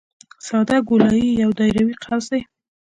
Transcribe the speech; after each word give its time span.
ساده 0.45 0.77
ګولایي 0.87 1.29
یو 1.43 1.51
دایروي 1.57 1.95
قوس 2.03 2.25
دی 2.31 2.41